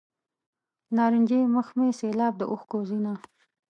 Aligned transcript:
نارنجي 0.95 1.39
مخ 1.55 1.67
مې 1.77 1.87
سیلاب 1.99 2.33
د 2.37 2.41
اوښکو 2.51 2.77
ځینه. 2.89 3.13